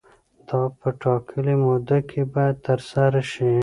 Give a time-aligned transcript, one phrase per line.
[0.47, 3.51] دا په ټاکلې موده کې باید ترسره شي.